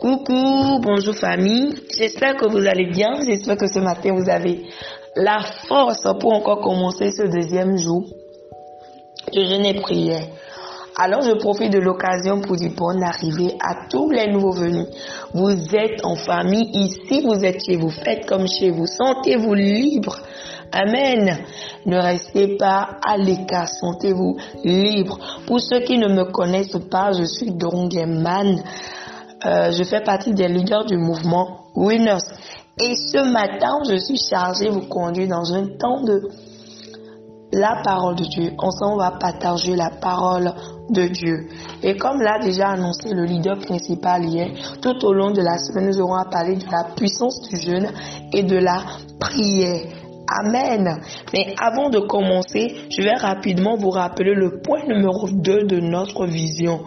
[0.00, 1.74] Coucou, bonjour famille.
[1.94, 3.20] J'espère que vous allez bien.
[3.22, 4.62] J'espère que ce matin vous avez
[5.14, 8.04] la force pour encore commencer ce deuxième jour
[9.30, 10.22] de jeûne et prière.
[10.96, 14.86] Alors je profite de l'occasion pour dire bonne arrivée à tous les nouveaux venus.
[15.34, 20.16] Vous êtes en famille ici, vous êtes chez vous, faites comme chez vous, sentez-vous libre.
[20.72, 21.36] Amen.
[21.84, 25.18] Ne restez pas à l'écart, sentez-vous libre.
[25.46, 28.62] Pour ceux qui ne me connaissent pas, je suis Dongeman.
[29.46, 32.18] Euh, je fais partie des leaders du mouvement Winners.
[32.78, 36.28] Et ce matin, je suis chargée de vous conduire dans un temps de
[37.52, 38.52] la parole de Dieu.
[38.58, 40.52] Ensemble, on va partager la parole
[40.90, 41.48] de Dieu.
[41.82, 44.48] Et comme l'a déjà annoncé le leader principal hier,
[44.82, 47.88] tout au long de la semaine, nous aurons à parler de la puissance du jeûne
[48.32, 48.82] et de la
[49.18, 49.86] prière.
[50.44, 51.00] Amen.
[51.32, 56.26] Mais avant de commencer, je vais rapidement vous rappeler le point numéro 2 de notre
[56.26, 56.80] vision.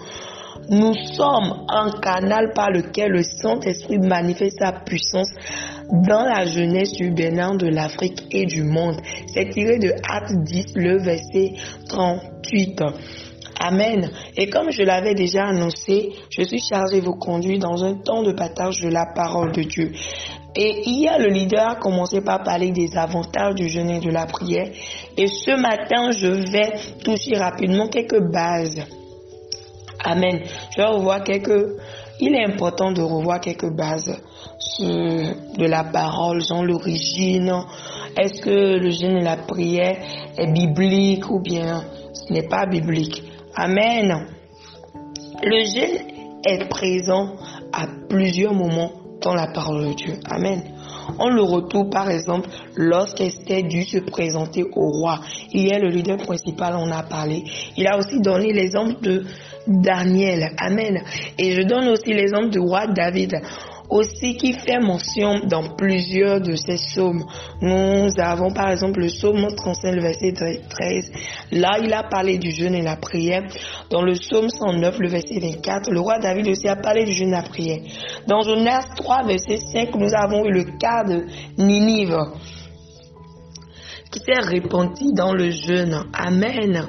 [0.70, 5.32] Nous sommes un canal par lequel le Saint-Esprit manifeste sa puissance
[5.92, 9.02] dans la jeunesse urbaine de l'Afrique et du monde.
[9.28, 11.54] C'est tiré de Acte 10, le verset
[11.90, 12.82] 38.
[13.60, 14.10] Amen.
[14.36, 18.24] Et comme je l'avais déjà annoncé, je suis chargé de vous conduire dans un temps
[18.24, 19.92] de partage de la parole de Dieu.
[20.56, 24.26] Et hier, le leader a commencé par parler des avantages du jeûne et de la
[24.26, 24.70] prière.
[25.18, 28.84] Et ce matin, je vais toucher rapidement quelques bases.
[30.04, 30.42] Amen.
[30.72, 31.78] Je vais revoir quelques...
[32.20, 34.16] Il est important de revoir quelques bases
[34.80, 37.52] de la parole, genre l'origine.
[38.18, 39.98] Est-ce que le jeûne et la prière
[40.38, 43.24] est biblique ou bien ce n'est pas biblique?
[43.56, 44.28] Amen.
[45.44, 45.98] Le jeûne
[46.46, 47.36] est présent
[47.72, 50.20] à plusieurs moments dans la parole de Dieu.
[50.30, 50.62] Amen.
[51.20, 55.20] On le retrouve par exemple lorsqu'Esther dut se présenter au roi.
[55.54, 57.44] A le leader principal, on a parlé.
[57.78, 59.24] Il a aussi donné l'exemple de
[59.68, 60.52] Daniel.
[60.58, 61.02] Amen.
[61.38, 63.42] Et je donne aussi l'exemple du roi David
[63.94, 67.24] aussi qui fait mention dans plusieurs de ces psaumes.
[67.62, 71.12] Nous avons par exemple le psaume 35, le verset 13.
[71.52, 73.44] Là, il a parlé du jeûne et la prière.
[73.92, 77.30] Dans le psaume 109, le verset 24, le roi David aussi a parlé du jeûne
[77.30, 77.80] et la prière.
[78.28, 81.26] Dans Jonas 3, verset 5, nous avons eu le cas de
[81.60, 82.18] Ninive
[84.14, 86.04] qui s'est répandu dans le jeûne.
[86.14, 86.88] Amen.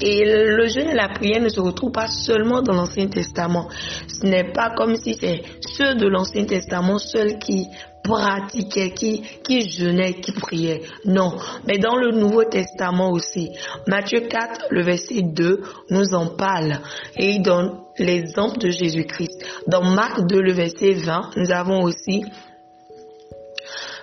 [0.00, 3.68] Et le jeûne et la prière ne se retrouvent pas seulement dans l'Ancien Testament.
[4.06, 7.66] Ce n'est pas comme si c'est ceux de l'Ancien Testament seuls qui
[8.04, 10.82] pratiquaient, qui, qui jeûnaient, qui priaient.
[11.06, 13.50] Non, mais dans le Nouveau Testament aussi.
[13.86, 16.80] Matthieu 4, le verset 2, nous en parle
[17.16, 19.42] et il donne l'exemple de Jésus-Christ.
[19.66, 22.22] Dans Marc 2, le verset 20, nous avons aussi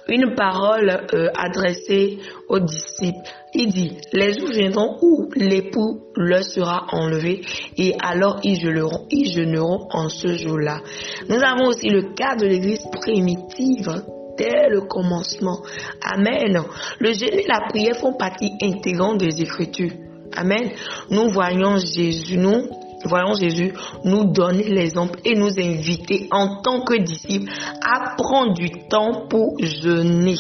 [0.08, 2.20] une parole euh, adressée
[2.50, 3.30] aux disciples.
[3.54, 7.42] Il dit, les jours viendront où l'époux leur sera enlevé
[7.78, 10.82] et alors ils jeûneront, en ce jour-là.
[11.30, 14.04] Nous avons aussi le cas de l'église primitive
[14.38, 15.62] dès le commencement.
[16.02, 16.64] Amen.
[17.00, 19.92] Le jeûne et la prière font partie intégrante des Écritures.
[20.36, 20.72] Amen.
[21.12, 22.68] Nous voyons Jésus, nous
[23.06, 28.70] voyons Jésus nous donner l'exemple et nous inviter en tant que disciples à prendre du
[28.88, 30.36] temps pour jeûner.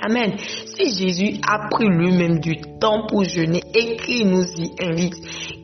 [0.00, 0.36] Amen.
[0.38, 5.14] Si Jésus a pris lui-même du temps pour jeûner et qu'il nous y invite,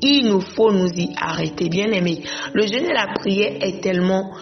[0.02, 1.68] il nous faut nous y arrêter.
[1.68, 2.22] Bien aimé,
[2.52, 4.32] le jeûne et la prière est tellement,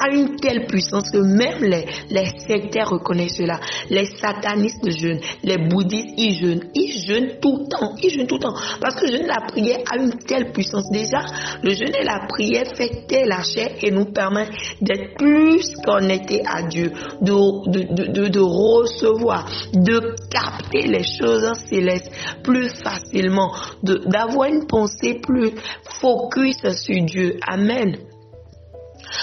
[0.00, 3.60] a une telle puissance que même les, les sectaires reconnaissent cela.
[3.90, 8.36] Les satanistes jeûnent, les bouddhistes ils jeûnent, ils jeûnent tout le temps, ils jeûnent tout
[8.36, 8.54] le temps.
[8.80, 10.90] Parce que le jeûne et la prière a une telle puissance.
[10.90, 11.24] Déjà,
[11.62, 13.42] le jeûne et la prière fait telle la
[13.82, 14.48] et nous permet
[14.80, 19.27] d'être plus connectés à Dieu, de, de, de, de recevoir,
[19.72, 22.10] de capter les choses célestes
[22.42, 25.52] plus facilement, d'avoir une pensée plus
[25.84, 27.38] focus sur Dieu.
[27.46, 27.96] Amen.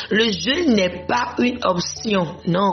[0.09, 2.71] Le jeûne n'est pas une option, non.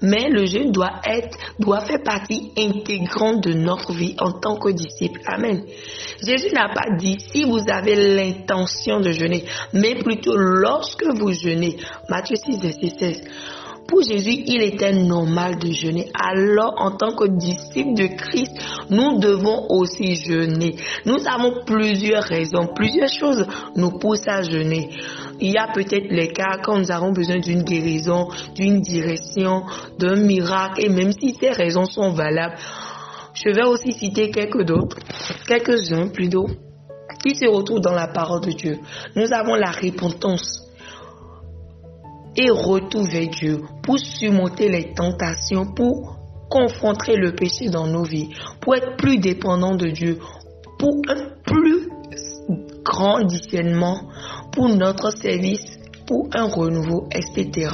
[0.00, 4.70] Mais le jeûne doit être, doit faire partie intégrante de notre vie en tant que
[4.70, 5.20] disciple.
[5.26, 5.64] Amen.
[6.24, 11.76] Jésus n'a pas dit si vous avez l'intention de jeûner, mais plutôt lorsque vous jeûnez.
[12.08, 13.22] Matthieu 6, verset 16.
[13.88, 16.10] Pour Jésus, il était normal de jeûner.
[16.14, 18.52] Alors, en tant que disciples de Christ,
[18.90, 20.76] nous devons aussi jeûner.
[21.04, 23.46] Nous avons plusieurs raisons, plusieurs choses
[23.76, 24.90] nous poussent à jeûner.
[25.40, 29.62] Il y a peut-être les cas quand nous avons besoin d'une guérison, d'une direction,
[29.98, 32.56] d'un miracle, et même si ces raisons sont valables,
[33.34, 34.96] je vais aussi citer quelques d'autres,
[35.46, 36.46] quelques-uns plutôt,
[37.22, 38.78] qui se retrouvent dans la parole de Dieu.
[39.14, 40.65] Nous avons la repentance
[42.36, 46.16] et retour vers Dieu pour surmonter les tentations, pour
[46.48, 48.30] confronter le péché dans nos vies,
[48.60, 50.18] pour être plus dépendant de Dieu,
[50.78, 51.88] pour un plus
[52.84, 54.00] grand discernement
[54.52, 57.68] pour notre service pour un renouveau, etc.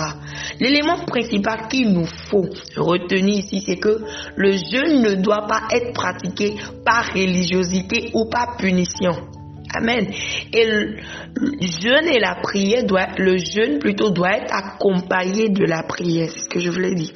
[0.58, 4.00] L'élément principal qu'il nous faut retenir ici, c'est que
[4.36, 9.12] le jeûne ne doit pas être pratiqué par religiosité ou par punition.
[9.74, 10.06] Amen.
[10.52, 10.96] Et le
[11.60, 16.28] jeûne et la prière doit, le jeûne plutôt doit être accompagné de la prière.
[16.30, 17.10] C'est ce que je voulais dire.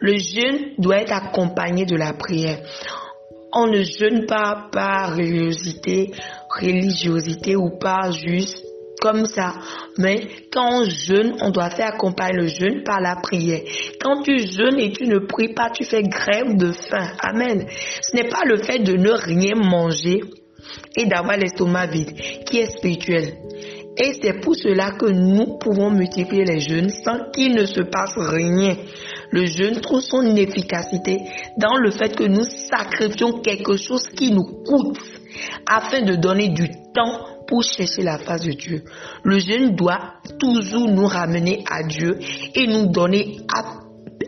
[0.00, 2.58] Le jeûne doit être accompagné de la prière.
[3.52, 6.10] On ne jeûne pas par religiosité,
[6.60, 8.64] religiosité ou pas juste
[9.00, 9.52] comme ça.
[9.98, 13.60] Mais quand on jeûne, on doit faire accompagner le jeûne par la prière.
[14.00, 17.06] Quand tu jeûnes et tu ne pries pas, tu fais grève de faim.
[17.20, 17.66] Amen.
[18.02, 20.20] Ce n'est pas le fait de ne rien manger
[20.96, 22.12] et d'avoir l'estomac vide
[22.46, 23.34] qui est spirituel.
[23.96, 28.14] Et c'est pour cela que nous pouvons multiplier les jeûnes sans qu'il ne se passe
[28.16, 28.76] rien.
[29.30, 31.20] Le jeûne trouve son efficacité
[31.58, 34.98] dans le fait que nous sacrifions quelque chose qui nous coûte
[35.66, 38.82] afin de donner du temps pour chercher la face de Dieu.
[39.22, 42.18] Le jeûne doit toujours nous ramener à Dieu
[42.54, 43.83] et nous donner à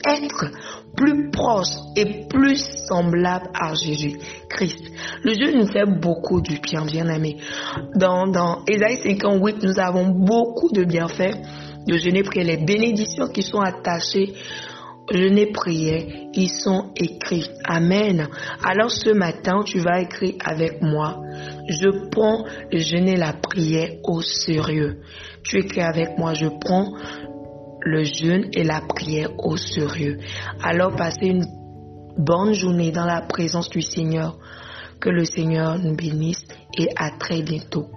[0.06, 0.46] être
[0.96, 4.18] plus proche et plus semblable à Jésus
[4.48, 4.90] Christ.
[5.22, 7.36] Le jeûne nous fait beaucoup du bien, bien aimé.
[7.94, 11.36] Dans, dans Ésaïe 58, nous avons beaucoup de bienfaits
[11.86, 12.44] de jeûner prier.
[12.44, 14.34] Les bénédictions qui sont attachées
[15.10, 16.02] jeûner prière,
[16.34, 17.48] ils sont écrits.
[17.64, 18.28] Amen.
[18.64, 21.20] Alors ce matin, tu vas écrire avec moi.
[21.68, 25.00] Je prends le jeûne et la prière au sérieux.
[25.44, 26.34] Tu écris avec moi.
[26.34, 26.92] Je prends
[27.86, 30.18] le jeûne et la prière au sérieux.
[30.62, 31.46] Alors passez une
[32.18, 34.38] bonne journée dans la présence du Seigneur.
[35.00, 36.44] Que le Seigneur nous bénisse
[36.76, 37.90] et à très bientôt.